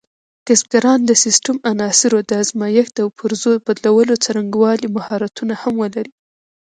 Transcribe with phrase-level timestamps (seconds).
[0.47, 6.11] کسبګران د سیسټم عناصرو د ازمېښت او پرزو بدلولو څرنګوالي مهارتونه هم ولري.